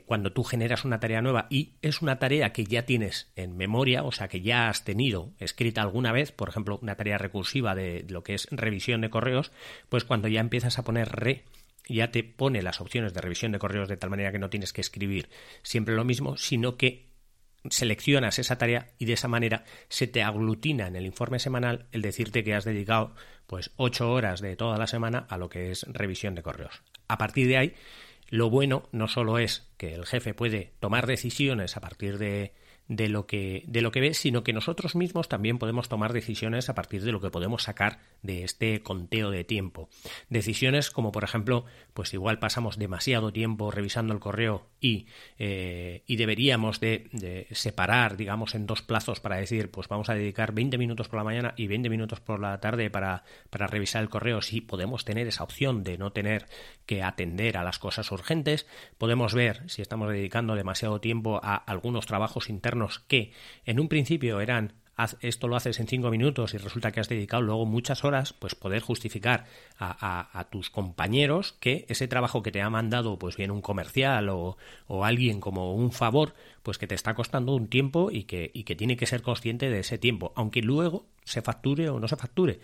cuando 0.06 0.32
tú 0.32 0.46
generas 0.46 0.86
una 0.86 1.02
tarea 1.02 1.22
nueva 1.22 1.48
y 1.50 1.74
es 1.82 2.02
una 2.02 2.18
tarea 2.18 2.54
que 2.54 2.64
ya 2.64 2.86
tienes 2.86 3.30
en 3.36 3.58
memoria, 3.58 4.04
o 4.04 4.14
sea, 4.14 4.30
que 4.30 4.40
ya 4.40 4.70
has 4.70 4.86
tenido 4.86 5.34
escrita 5.38 5.82
alguna 5.82 6.14
vez, 6.14 6.32
por 6.32 6.48
ejemplo, 6.48 6.80
una 6.82 6.96
tarea 6.96 7.18
recursiva 7.26 7.76
de 7.76 8.06
lo 8.10 8.24
que 8.24 8.34
es 8.34 8.48
revisión 8.52 9.02
de 9.02 9.10
correos, 9.10 9.52
pues 9.90 10.04
cuando 10.04 10.28
ya 10.28 10.40
empiezas 10.40 10.80
a 10.80 10.84
poner 10.84 11.10
re 11.10 11.44
ya 11.88 12.12
te 12.12 12.24
pone 12.24 12.62
las 12.62 12.82
opciones 12.82 13.14
de 13.14 13.22
revisión 13.22 13.52
de 13.52 13.60
correos 13.60 13.88
de 13.88 13.98
tal 13.98 14.10
manera 14.10 14.32
que 14.32 14.40
no 14.40 14.50
tienes 14.50 14.74
que 14.74 14.82
escribir 14.82 15.30
siempre 15.62 15.96
lo 15.96 16.04
mismo, 16.04 16.38
sino 16.38 16.78
que 16.78 17.06
seleccionas 17.70 18.40
esa 18.40 18.58
tarea 18.58 18.92
y 18.98 19.06
de 19.06 19.14
esa 19.14 19.28
manera 19.28 19.64
se 19.90 20.08
te 20.08 20.24
aglutina 20.24 20.88
en 20.88 20.96
el 20.96 21.06
informe 21.06 21.40
semanal 21.40 21.88
el 21.92 22.02
decirte 22.02 22.44
que 22.44 22.54
has 22.54 22.66
dedicado 22.66 23.14
pues 23.48 23.72
ocho 23.76 24.12
horas 24.12 24.42
de 24.42 24.56
toda 24.56 24.78
la 24.78 24.88
semana 24.88 25.26
a 25.30 25.38
lo 25.38 25.50
que 25.50 25.72
es 25.72 25.84
revisión 25.84 26.36
de 26.36 26.44
correos. 26.44 26.82
A 27.08 27.18
partir 27.18 27.48
de 27.48 27.58
ahí, 27.58 27.74
lo 28.30 28.50
bueno 28.50 28.90
no 28.92 29.08
solo 29.08 29.38
es 29.38 29.68
que 29.78 29.94
el 29.94 30.06
jefe 30.06 30.34
puede 30.34 30.74
tomar 30.80 31.06
decisiones 31.06 31.78
a 31.78 31.82
partir 31.82 32.18
de 32.18 32.54
de 32.88 33.10
lo 33.10 33.26
que 33.26 33.64
de 33.68 33.82
lo 33.82 33.92
que 33.92 34.02
ves, 34.02 34.18
sino 34.18 34.44
que 34.44 34.54
nosotros 34.54 34.96
mismos 34.96 35.28
también 35.28 35.58
podemos 35.58 35.90
tomar 35.90 36.14
decisiones 36.14 36.70
a 36.70 36.76
partir 36.76 37.04
de 37.04 37.12
lo 37.12 37.20
que 37.20 37.32
podemos 37.32 37.64
sacar 37.64 38.00
de 38.22 38.44
este 38.44 38.82
conteo 38.84 39.32
de 39.32 39.44
tiempo. 39.44 39.90
Decisiones 40.30 40.92
como 40.92 41.12
por 41.12 41.24
ejemplo, 41.24 41.66
pues 41.94 42.14
igual 42.14 42.40
pasamos 42.40 42.78
demasiado 42.78 43.34
tiempo 43.34 43.72
revisando 43.72 44.14
el 44.14 44.20
correo 44.20 44.68
y, 44.80 45.08
eh, 45.40 46.04
y 46.06 46.16
deberíamos 46.18 46.80
de, 46.80 47.48
separar, 47.52 48.18
digamos, 48.18 48.54
en 48.54 48.68
dos 48.68 48.82
plazos 48.82 49.20
para 49.20 49.38
decir, 49.38 49.72
pues 49.72 49.88
vamos 49.88 50.10
a 50.10 50.14
dedicar 50.14 50.54
20 50.54 50.78
minutos 50.78 51.10
por 51.10 51.18
la 51.18 51.24
mañana 51.24 51.54
y 51.58 51.68
20 51.68 51.90
minutos 51.90 52.20
por 52.20 52.40
la 52.40 52.60
tarde 52.60 52.90
para, 52.90 53.24
para 53.50 53.68
revisar 53.68 54.04
el 54.04 54.10
correo. 54.10 54.42
Si 54.42 54.62
podemos 54.62 55.06
tener 55.06 55.28
esa 55.28 55.44
opción 55.44 55.84
de 55.84 55.98
no 55.98 56.12
tener 56.12 56.46
que 56.86 57.02
atender 57.02 57.58
a 57.58 57.64
las 57.64 57.80
cosas 57.80 58.12
urgentes, 58.12 58.68
podemos 58.98 59.34
ver 59.34 59.64
si 59.70 59.82
estamos 59.82 60.12
dedicando 60.12 60.56
demasiado 60.56 61.02
tiempo 61.02 61.40
a 61.42 61.56
algunos 61.56 62.06
trabajos 62.06 62.50
internos 62.50 62.75
que 63.08 63.32
en 63.66 63.80
un 63.80 63.88
principio 63.88 64.42
eran 64.42 64.74
esto 65.22 65.48
lo 65.48 65.56
haces 65.56 65.80
en 65.80 65.88
cinco 65.88 66.10
minutos 66.10 66.54
y 66.54 66.58
resulta 66.58 66.92
que 66.92 67.00
has 67.00 67.10
dedicado 67.10 67.44
luego 67.44 67.66
muchas 67.66 68.06
horas, 68.06 68.34
pues 68.34 68.56
poder 68.56 68.82
justificar 68.82 69.46
a, 69.78 70.48
tus 70.50 70.70
compañeros 70.70 71.54
que 71.60 71.86
ese 71.90 72.08
trabajo 72.08 72.42
que 72.42 72.52
te 72.52 72.62
ha 72.62 72.70
mandado, 72.70 73.20
pues 73.20 73.36
bien 73.36 73.52
un 73.52 73.62
comercial 73.62 74.30
o, 74.30 74.58
alguien 75.04 75.42
como 75.42 75.76
un 75.76 75.92
favor, 75.92 76.34
pues 76.64 76.78
que 76.78 76.88
te 76.88 76.96
está 76.96 77.14
costando 77.14 77.54
un 77.54 77.68
tiempo 77.68 78.10
y 78.10 78.24
que, 78.24 78.52
y 78.54 78.64
que 78.64 78.76
tiene 78.76 78.96
que 78.96 79.06
ser 79.06 79.22
consciente 79.22 79.70
de 79.70 79.80
ese 79.80 79.98
tiempo, 79.98 80.32
aunque 80.36 80.62
luego 80.62 81.08
se 81.26 81.42
facture 81.42 81.90
o 81.90 82.00
no 82.00 82.08
se 82.08 82.16
facture. 82.16 82.60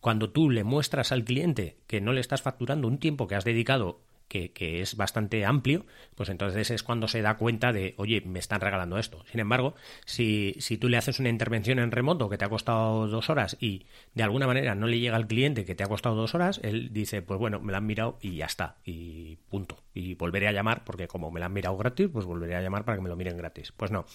Cuando 0.00 0.30
tú 0.30 0.50
le 0.50 0.64
muestras 0.64 1.12
al 1.12 1.24
cliente 1.24 1.76
que 1.86 2.00
no 2.00 2.12
le 2.12 2.20
estás 2.20 2.42
facturando 2.42 2.88
un 2.88 2.98
tiempo 2.98 3.28
que 3.28 3.36
has 3.36 3.44
dedicado 3.44 4.00
que, 4.30 4.80
es 4.80 4.96
bastante 4.96 5.44
amplio, 5.44 5.84
pues 6.14 6.28
entonces 6.28 6.70
es 6.70 6.82
cuando 6.82 7.08
se 7.08 7.20
da 7.20 7.36
cuenta 7.36 7.72
de, 7.72 7.94
oye, 7.96 8.22
me 8.24 8.38
están 8.38 8.60
regalando 8.60 8.96
esto. 8.96 9.24
Sin 9.30 9.40
embargo, 9.40 9.74
si, 10.04 10.54
si 10.58 10.78
tú 10.78 10.88
le 10.88 10.96
haces 10.96 11.18
una 11.18 11.28
intervención 11.28 11.80
en 11.80 11.90
remoto 11.90 12.28
que 12.28 12.38
te 12.38 12.44
ha 12.44 12.48
costado 12.48 13.08
dos 13.08 13.28
horas 13.28 13.56
y 13.60 13.86
de 14.14 14.22
alguna 14.22 14.46
manera 14.46 14.74
no 14.74 14.86
le 14.86 15.00
llega 15.00 15.16
al 15.16 15.26
cliente 15.26 15.64
que 15.64 15.74
te 15.74 15.82
ha 15.82 15.88
costado 15.88 16.14
dos 16.14 16.34
horas, 16.34 16.60
él 16.62 16.92
dice, 16.92 17.22
pues 17.22 17.40
bueno, 17.40 17.60
me 17.60 17.72
la 17.72 17.78
han 17.78 17.86
mirado 17.86 18.18
y 18.20 18.36
ya 18.36 18.46
está, 18.46 18.76
y 18.84 19.36
punto. 19.48 19.78
Y 19.92 20.14
volveré 20.14 20.46
a 20.46 20.52
llamar, 20.52 20.84
porque 20.84 21.08
como 21.08 21.32
me 21.32 21.40
la 21.40 21.46
han 21.46 21.52
mirado 21.52 21.76
gratis, 21.76 22.08
pues 22.12 22.24
volveré 22.24 22.54
a 22.54 22.62
llamar 22.62 22.84
para 22.84 22.96
que 22.96 23.02
me 23.02 23.08
lo 23.08 23.16
miren 23.16 23.36
gratis. 23.36 23.72
Pues 23.72 23.90
no. 23.90 24.06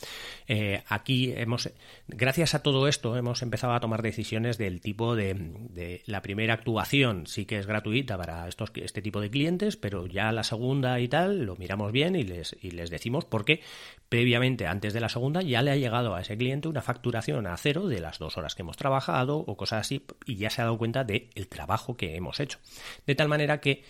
Eh, 0.48 0.82
aquí 0.88 1.34
hemos, 1.36 1.70
gracias 2.08 2.56
a 2.56 2.64
todo 2.64 2.88
esto, 2.88 3.18
hemos 3.18 3.42
empezado 3.42 3.74
a 3.74 3.82
tomar 3.82 4.02
decisiones 4.02 4.58
del 4.58 4.80
tipo 4.80 5.16
de, 5.16 5.34
de 5.34 6.02
la 6.06 6.22
primera 6.22 6.54
actuación, 6.54 7.28
sí 7.28 7.46
que 7.46 7.60
es 7.60 7.68
gratuita 7.68 8.18
para 8.18 8.48
estos, 8.48 8.72
este 8.76 9.02
tipo 9.02 9.20
de 9.20 9.30
clientes, 9.30 9.76
pero 9.76 10.05
ya 10.08 10.32
la 10.32 10.44
segunda 10.44 11.00
y 11.00 11.08
tal 11.08 11.44
lo 11.46 11.56
miramos 11.56 11.92
bien 11.92 12.16
y 12.16 12.24
les, 12.24 12.56
y 12.62 12.72
les 12.72 12.90
decimos 12.90 13.26
porque 13.26 13.62
previamente, 14.10 14.68
antes 14.68 14.94
de 14.94 15.00
la 15.00 15.10
segunda, 15.10 15.42
ya 15.42 15.62
le 15.62 15.72
ha 15.72 15.76
llegado 15.76 16.16
a 16.16 16.22
ese 16.22 16.38
cliente 16.38 16.68
una 16.68 16.82
facturación 16.82 17.48
a 17.48 17.58
cero 17.58 17.88
de 17.88 18.00
las 18.00 18.20
dos 18.20 18.38
horas 18.38 18.56
que 18.56 18.62
hemos 18.62 18.78
trabajado 18.78 19.38
o 19.38 19.58
cosas 19.58 19.82
así 19.82 20.06
y 20.26 20.36
ya 20.36 20.50
se 20.50 20.62
ha 20.62 20.66
dado 20.66 20.78
cuenta 20.78 21.04
del 21.04 21.30
el 21.36 21.48
trabajo 21.48 21.98
que 21.98 22.16
hemos 22.16 22.40
hecho. 22.40 22.60
De 23.06 23.16
tal 23.16 23.28
manera 23.28 23.60
que 23.60 23.84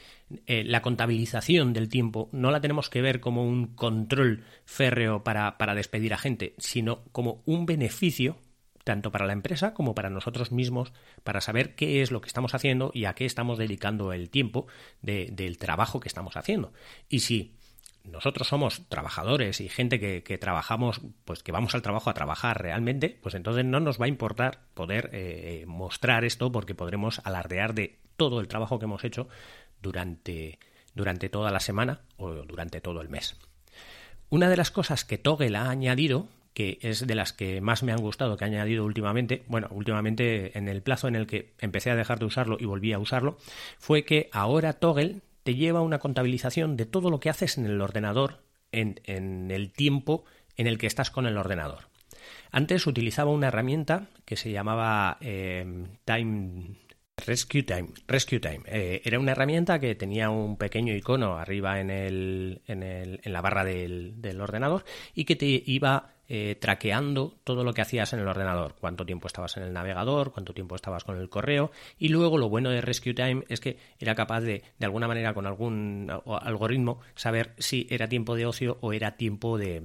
eh, 0.47 0.63
la 0.63 0.81
contabilización 0.81 1.73
del 1.73 1.89
tiempo 1.89 2.29
no 2.31 2.51
la 2.51 2.61
tenemos 2.61 2.89
que 2.89 3.01
ver 3.01 3.19
como 3.19 3.45
un 3.45 3.67
control 3.75 4.43
férreo 4.65 5.23
para, 5.23 5.57
para 5.57 5.75
despedir 5.75 6.13
a 6.13 6.17
gente, 6.17 6.55
sino 6.57 7.03
como 7.11 7.43
un 7.45 7.65
beneficio 7.65 8.37
tanto 8.85 9.11
para 9.11 9.25
la 9.25 9.33
empresa 9.33 9.73
como 9.73 9.95
para 9.95 10.09
nosotros 10.09 10.53
mismos, 10.53 10.93
para 11.23 11.41
saber 11.41 11.75
qué 11.75 12.01
es 12.01 12.11
lo 12.11 12.21
que 12.21 12.27
estamos 12.27 12.53
haciendo 12.53 12.91
y 12.93 13.05
a 13.05 13.13
qué 13.13 13.25
estamos 13.25 13.57
dedicando 13.57 14.13
el 14.13 14.29
tiempo 14.29 14.67
del 15.01 15.57
trabajo 15.57 15.99
que 15.99 16.07
estamos 16.07 16.37
haciendo. 16.37 16.71
Y 17.09 17.19
si 17.19 17.55
nosotros 18.03 18.47
somos 18.47 18.87
trabajadores 18.87 19.59
y 19.59 19.67
gente 19.69 19.99
que, 19.99 20.37
trabajamos, 20.37 21.01
pues 21.25 21.41
que 21.41 21.51
vamos 21.51 21.73
al 21.73 21.81
trabajo 21.81 22.11
a 22.11 22.13
trabajar 22.13 22.61
realmente, 22.61 23.17
pues 23.21 23.33
entonces 23.33 23.65
no 23.65 23.79
nos 23.79 23.99
va 23.99 24.05
a 24.05 24.09
importar 24.09 24.61
poder 24.75 25.09
eh, 25.13 25.65
mostrar 25.67 26.23
esto 26.23 26.51
porque 26.51 26.75
podremos 26.75 27.19
alardear 27.25 27.73
de 27.73 27.97
todo 28.15 28.39
el 28.39 28.47
trabajo 28.47 28.77
que 28.77 28.85
hemos 28.85 29.03
hecho 29.03 29.27
durante, 29.81 30.59
durante 30.93 31.27
toda 31.27 31.51
la 31.51 31.59
semana 31.59 32.01
o 32.17 32.29
durante 32.31 32.81
todo 32.81 33.01
el 33.01 33.09
mes. 33.09 33.35
Una 34.29 34.47
de 34.47 34.57
las 34.57 34.69
cosas 34.69 35.05
que 35.05 35.17
Toggle 35.17 35.57
ha 35.57 35.71
añadido 35.71 36.27
que 36.55 36.79
es 36.81 37.05
de 37.05 37.15
las 37.15 37.33
que 37.33 37.59
más 37.59 37.83
me 37.83 37.91
han 37.91 37.99
gustado 37.99 38.37
que 38.37 38.45
ha 38.45 38.47
añadido 38.47 38.85
últimamente, 38.85 39.43
bueno, 39.47 39.67
últimamente 39.71 40.57
en 40.57 40.69
el 40.69 40.81
plazo 40.81 41.09
en 41.09 41.15
el 41.15 41.27
que 41.27 41.53
empecé 41.59 41.91
a 41.91 41.95
dejar 41.95 42.17
de 42.17 42.25
usarlo 42.25 42.55
y 42.57 42.65
volví 42.65 42.93
a 42.93 42.97
usarlo, 42.97 43.37
fue 43.77 44.05
que 44.05 44.29
ahora 44.31 44.73
Toggle 44.73 45.21
te 45.43 45.55
lleva 45.55 45.81
una 45.81 45.99
contabilización 45.99 46.77
de 46.77 46.85
todo 46.85 47.09
lo 47.09 47.19
que 47.19 47.29
haces 47.29 47.57
en 47.57 47.65
el 47.65 47.81
ordenador 47.81 48.39
en, 48.71 49.51
el 49.51 49.71
tiempo 49.71 50.23
en 50.55 50.67
el 50.67 50.77
que 50.77 50.87
estás 50.87 51.11
con 51.11 51.27
el 51.27 51.37
ordenador. 51.37 51.89
Antes 52.51 52.87
utilizaba 52.87 53.31
una 53.31 53.49
herramienta 53.49 54.07
que 54.23 54.37
se 54.37 54.51
llamaba 54.51 55.17
eh, 55.19 55.85
Time 56.05 56.77
Rescue 57.17 57.63
Time. 57.63 57.89
Rescue 58.07 58.39
Time. 58.39 58.61
Eh, 58.65 59.01
era 59.03 59.19
una 59.19 59.33
herramienta 59.33 59.79
que 59.79 59.95
tenía 59.95 60.29
un 60.29 60.57
pequeño 60.57 60.93
icono 60.93 61.37
arriba 61.37 61.79
en, 61.79 61.89
el, 61.89 62.61
en, 62.67 62.83
el, 62.83 63.19
en 63.23 63.33
la 63.33 63.41
barra 63.41 63.63
del, 63.63 64.21
del, 64.21 64.41
ordenador 64.41 64.85
y 65.13 65.25
que 65.25 65.35
te 65.35 65.63
iba 65.65 66.14
eh, 66.27 66.55
traqueando 66.59 67.35
todo 67.43 67.63
lo 67.63 67.73
que 67.73 67.81
hacías 67.81 68.13
en 68.13 68.19
el 68.19 68.27
ordenador, 68.27 68.75
cuánto 68.79 69.05
tiempo 69.05 69.27
estabas 69.27 69.57
en 69.57 69.63
el 69.63 69.73
navegador, 69.73 70.31
cuánto 70.31 70.53
tiempo 70.53 70.75
estabas 70.75 71.03
con 71.03 71.17
el 71.17 71.29
correo 71.29 71.71
y 71.99 72.09
luego 72.09 72.37
lo 72.37 72.49
bueno 72.49 72.69
de 72.69 72.81
Rescue 72.81 73.13
Time 73.13 73.43
es 73.47 73.59
que 73.59 73.77
era 73.99 74.15
capaz 74.15 74.41
de, 74.41 74.63
de 74.79 74.85
alguna 74.85 75.07
manera, 75.07 75.33
con 75.33 75.45
algún 75.45 76.11
algoritmo, 76.25 76.99
saber 77.15 77.53
si 77.57 77.87
era 77.89 78.09
tiempo 78.09 78.35
de 78.35 78.45
ocio 78.45 78.77
o 78.81 78.93
era 78.93 79.17
tiempo 79.17 79.57
de, 79.57 79.83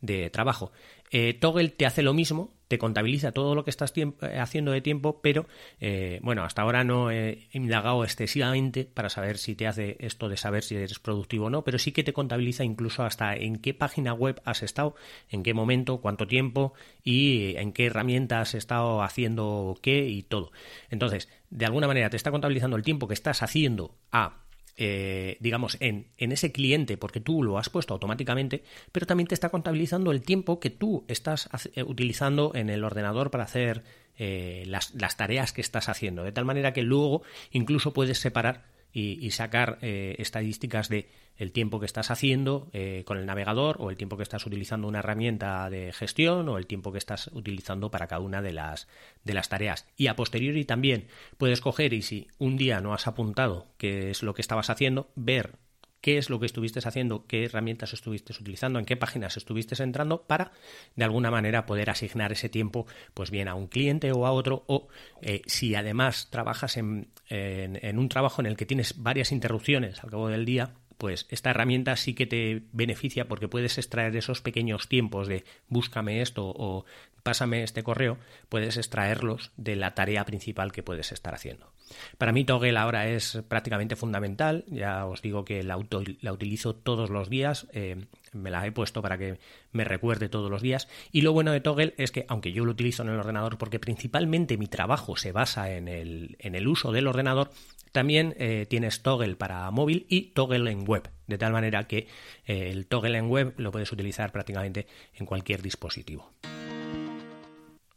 de 0.00 0.30
trabajo. 0.30 0.72
Eh, 1.10 1.34
Toggle 1.34 1.68
te 1.68 1.84
hace 1.84 2.02
lo 2.02 2.14
mismo, 2.14 2.54
te 2.72 2.78
contabiliza 2.78 3.32
todo 3.32 3.54
lo 3.54 3.64
que 3.64 3.70
estás 3.70 3.92
eh, 3.96 4.38
haciendo 4.38 4.72
de 4.72 4.80
tiempo, 4.80 5.20
pero 5.20 5.46
eh, 5.78 6.20
bueno, 6.22 6.42
hasta 6.42 6.62
ahora 6.62 6.84
no 6.84 7.10
he 7.10 7.48
indagado 7.52 8.02
excesivamente 8.02 8.86
para 8.86 9.10
saber 9.10 9.36
si 9.36 9.54
te 9.54 9.66
hace 9.66 9.98
esto 10.00 10.30
de 10.30 10.38
saber 10.38 10.62
si 10.62 10.76
eres 10.76 10.98
productivo 10.98 11.48
o 11.48 11.50
no, 11.50 11.64
pero 11.64 11.78
sí 11.78 11.92
que 11.92 12.02
te 12.02 12.14
contabiliza 12.14 12.64
incluso 12.64 13.02
hasta 13.02 13.34
en 13.34 13.56
qué 13.56 13.74
página 13.74 14.14
web 14.14 14.40
has 14.46 14.62
estado, 14.62 14.94
en 15.28 15.42
qué 15.42 15.52
momento, 15.52 16.00
cuánto 16.00 16.26
tiempo 16.26 16.72
y 17.04 17.56
en 17.56 17.74
qué 17.74 17.88
herramienta 17.88 18.40
has 18.40 18.54
estado 18.54 19.02
haciendo 19.02 19.78
qué 19.82 20.08
y 20.08 20.22
todo. 20.22 20.50
Entonces, 20.88 21.28
de 21.50 21.66
alguna 21.66 21.88
manera 21.88 22.08
te 22.08 22.16
está 22.16 22.30
contabilizando 22.30 22.78
el 22.78 22.84
tiempo 22.84 23.06
que 23.06 23.12
estás 23.12 23.42
haciendo 23.42 23.94
a 24.12 24.38
eh, 24.76 25.36
digamos, 25.40 25.76
en, 25.80 26.08
en, 26.16 26.32
ese 26.32 26.50
cliente 26.50 26.96
porque 26.96 27.20
tú 27.20 27.42
lo 27.42 27.58
has 27.58 27.68
puesto 27.68 27.92
automáticamente, 27.92 28.62
pero 28.90 29.06
también 29.06 29.26
te 29.26 29.34
está 29.34 29.50
contabilizando 29.50 30.12
el 30.12 30.22
tiempo 30.22 30.60
que 30.60 30.70
tú 30.70 31.04
estás 31.08 31.48
eh, 31.74 31.82
utilizando 31.82 32.52
en 32.54 32.70
el 32.70 32.82
ordenador 32.82 33.30
para 33.30 33.44
hacer 33.44 33.84
eh, 34.16 34.64
las, 34.66 34.94
las, 34.94 35.16
tareas 35.16 35.52
que 35.52 35.60
estás 35.60 35.88
haciendo. 35.88 36.22
De 36.24 36.32
tal 36.32 36.44
manera 36.44 36.72
que 36.72 36.82
luego 36.82 37.22
incluso 37.50 37.92
puedes 37.92 38.18
separar 38.18 38.71
y, 38.92 39.30
sacar 39.30 39.78
eh, 39.80 40.16
estadísticas 40.18 40.88
de 40.88 41.08
el 41.36 41.52
tiempo 41.52 41.80
que 41.80 41.86
estás 41.86 42.10
haciendo 42.10 42.68
eh, 42.72 43.04
con 43.06 43.16
el 43.16 43.26
navegador 43.26 43.76
o 43.80 43.90
el 43.90 43.96
tiempo 43.96 44.16
que 44.16 44.22
estás 44.22 44.46
utilizando 44.46 44.86
una 44.86 44.98
herramienta 44.98 45.68
de 45.70 45.92
gestión 45.92 46.48
o 46.48 46.58
el 46.58 46.66
tiempo 46.66 46.92
que 46.92 46.98
estás 46.98 47.30
utilizando 47.32 47.90
para 47.90 48.06
cada 48.06 48.20
una 48.20 48.42
de 48.42 48.52
las, 48.52 48.86
de 49.24 49.34
las 49.34 49.48
tareas. 49.48 49.86
Y 49.96 50.08
a 50.08 50.16
posteriori 50.16 50.64
también 50.64 51.06
puedes 51.38 51.60
coger 51.60 51.94
y 51.94 52.02
si 52.02 52.28
un 52.38 52.56
día 52.56 52.80
no 52.80 52.92
has 52.92 53.06
apuntado 53.06 53.66
qué 53.78 54.10
es 54.10 54.22
lo 54.22 54.34
que 54.34 54.42
estabas 54.42 54.68
haciendo, 54.68 55.10
ver 55.16 55.56
qué 56.02 56.18
es 56.18 56.28
lo 56.28 56.38
que 56.38 56.46
estuviste 56.46 56.80
haciendo, 56.86 57.26
qué 57.26 57.44
herramientas 57.44 57.94
estuviste 57.94 58.34
utilizando, 58.34 58.78
en 58.78 58.84
qué 58.84 58.98
páginas 58.98 59.38
estuviste 59.38 59.82
entrando 59.82 60.22
para 60.24 60.52
de 60.96 61.04
alguna 61.04 61.30
manera 61.30 61.64
poder 61.64 61.88
asignar 61.88 62.32
ese 62.32 62.50
tiempo 62.50 62.86
pues 63.14 63.30
bien 63.30 63.48
a 63.48 63.54
un 63.54 63.68
cliente 63.68 64.12
o 64.12 64.26
a 64.26 64.32
otro 64.32 64.64
o 64.66 64.88
eh, 65.22 65.40
si 65.46 65.74
además 65.74 66.28
trabajas 66.30 66.76
en, 66.76 67.08
en 67.28 67.98
un 67.98 68.08
trabajo 68.10 68.42
en 68.42 68.46
el 68.46 68.56
que 68.56 68.66
tienes 68.66 69.02
varias 69.02 69.32
interrupciones 69.32 70.04
al 70.04 70.10
cabo 70.10 70.28
del 70.28 70.44
día 70.44 70.74
pues 71.02 71.26
esta 71.30 71.50
herramienta 71.50 71.96
sí 71.96 72.14
que 72.14 72.26
te 72.26 72.62
beneficia 72.70 73.26
porque 73.26 73.48
puedes 73.48 73.76
extraer 73.76 74.14
esos 74.14 74.40
pequeños 74.40 74.86
tiempos 74.86 75.26
de 75.26 75.42
búscame 75.68 76.22
esto 76.22 76.54
o 76.56 76.84
pásame 77.24 77.64
este 77.64 77.82
correo, 77.82 78.18
puedes 78.48 78.76
extraerlos 78.76 79.50
de 79.56 79.74
la 79.74 79.96
tarea 79.96 80.24
principal 80.24 80.70
que 80.70 80.84
puedes 80.84 81.10
estar 81.10 81.34
haciendo. 81.34 81.72
Para 82.18 82.30
mí 82.30 82.44
Toggle 82.44 82.78
ahora 82.78 83.08
es 83.08 83.42
prácticamente 83.48 83.96
fundamental, 83.96 84.64
ya 84.68 85.04
os 85.06 85.22
digo 85.22 85.44
que 85.44 85.64
la, 85.64 85.76
la 86.20 86.32
utilizo 86.32 86.76
todos 86.76 87.10
los 87.10 87.28
días, 87.28 87.66
eh, 87.72 88.06
me 88.32 88.52
la 88.52 88.64
he 88.64 88.70
puesto 88.70 89.02
para 89.02 89.18
que 89.18 89.40
me 89.72 89.82
recuerde 89.82 90.28
todos 90.28 90.52
los 90.52 90.62
días 90.62 90.86
y 91.10 91.22
lo 91.22 91.32
bueno 91.32 91.50
de 91.50 91.60
Toggle 91.60 91.94
es 91.98 92.12
que 92.12 92.26
aunque 92.28 92.52
yo 92.52 92.64
lo 92.64 92.70
utilizo 92.70 93.02
en 93.02 93.08
el 93.08 93.18
ordenador 93.18 93.58
porque 93.58 93.80
principalmente 93.80 94.56
mi 94.56 94.68
trabajo 94.68 95.16
se 95.16 95.32
basa 95.32 95.72
en 95.72 95.88
el, 95.88 96.36
en 96.38 96.54
el 96.54 96.68
uso 96.68 96.92
del 96.92 97.08
ordenador, 97.08 97.50
también 97.92 98.34
eh, 98.38 98.66
tienes 98.68 99.02
toggle 99.02 99.36
para 99.36 99.70
móvil 99.70 100.06
y 100.08 100.32
toggle 100.32 100.70
en 100.70 100.84
web, 100.88 101.08
de 101.26 101.38
tal 101.38 101.52
manera 101.52 101.86
que 101.86 102.08
eh, 102.46 102.70
el 102.70 102.86
toggle 102.86 103.18
en 103.18 103.28
web 103.28 103.54
lo 103.58 103.70
puedes 103.70 103.92
utilizar 103.92 104.32
prácticamente 104.32 104.86
en 105.14 105.26
cualquier 105.26 105.62
dispositivo. 105.62 106.32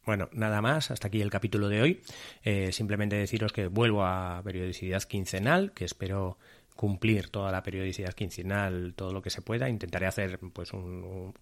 Bueno, 0.06 0.30
nada 0.34 0.62
más, 0.62 0.92
hasta 0.92 1.08
aquí 1.08 1.22
el 1.22 1.32
capítulo 1.32 1.68
de 1.68 1.82
hoy. 1.82 2.02
Eh, 2.44 2.72
simplemente 2.72 3.16
deciros 3.16 3.52
que 3.52 3.68
vuelvo 3.68 4.04
a 4.04 4.42
periodicidad 4.44 5.02
quincenal, 5.04 5.72
que 5.72 5.86
espero 5.86 6.38
cumplir 6.76 7.30
toda 7.30 7.52
la 7.52 7.64
periodicidad 7.64 8.14
quincenal, 8.14 8.94
todo 8.96 9.14
lo 9.14 9.22
que 9.24 9.32
se 9.32 9.42
pueda. 9.42 9.68
Intentaré 9.68 10.06
hacer 10.06 10.40
pues 10.54 10.74
un, 10.74 11.34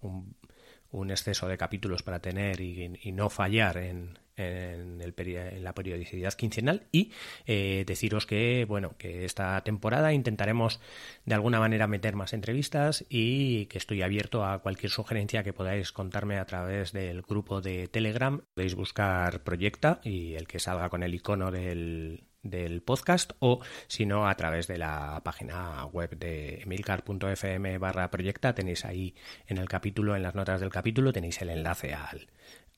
un, 0.92 1.10
exceso 1.10 1.46
de 1.48 1.58
capítulos 1.58 2.02
para 2.02 2.20
tener 2.20 2.60
y 2.60 3.12
no 3.12 3.28
fallar 3.28 3.76
en, 3.78 4.16
en, 4.36 5.00
el 5.00 5.14
en, 5.16 5.64
la 5.64 5.74
periodicidad 5.74 6.32
quincenal 6.34 6.86
y 6.92 7.12
eh, 7.46 7.84
deciros 7.86 8.26
que 8.26 8.64
bueno 8.68 8.96
que 8.98 9.24
esta 9.24 9.60
temporada 9.62 10.12
intentaremos 10.12 10.80
de 11.24 11.34
alguna 11.34 11.60
manera 11.60 11.86
meter 11.86 12.16
más 12.16 12.32
entrevistas 12.32 13.04
y 13.08 13.66
que 13.66 13.78
estoy 13.78 14.02
abierto 14.02 14.44
a 14.44 14.60
cualquier 14.60 14.90
sugerencia 14.90 15.42
que 15.42 15.52
podáis 15.52 15.92
contarme 15.92 16.38
a 16.38 16.46
través 16.46 16.92
del 16.92 17.22
grupo 17.22 17.60
de 17.60 17.88
Telegram. 17.88 18.42
Podéis 18.54 18.74
buscar 18.74 19.42
Proyecta 19.42 20.00
y 20.04 20.34
el 20.34 20.46
que 20.46 20.58
salga 20.58 20.88
con 20.88 21.02
el 21.02 21.14
icono 21.14 21.50
del, 21.50 22.24
del 22.44 22.82
podcast 22.82 23.32
o 23.40 23.60
si 23.88 24.06
no 24.06 24.28
a 24.28 24.34
través 24.36 24.68
de 24.68 24.78
la 24.78 25.20
página 25.24 25.84
web 25.86 26.16
de 26.16 26.62
emilcar.fm 26.62 27.78
barra 27.78 28.10
proyecta. 28.10 28.54
Tenéis 28.54 28.84
ahí 28.84 29.14
en 29.46 29.58
el 29.58 29.68
capítulo 29.68 30.14
en 30.14 30.22
las 30.22 30.34
notas 30.34 30.60
del 30.60 30.70
capítulo 30.70 31.12
tenéis 31.12 31.40
el 31.40 31.50
enlace 31.50 31.94
al, 31.94 32.28